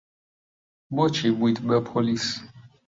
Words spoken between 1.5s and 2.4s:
بە پۆلیس؟